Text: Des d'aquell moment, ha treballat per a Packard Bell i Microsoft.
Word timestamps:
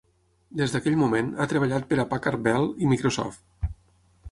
Des 0.61 0.71
d'aquell 0.75 0.97
moment, 1.01 1.29
ha 1.43 1.47
treballat 1.51 1.85
per 1.93 2.01
a 2.03 2.07
Packard 2.15 2.43
Bell 2.49 2.67
i 2.87 2.91
Microsoft. 2.95 3.73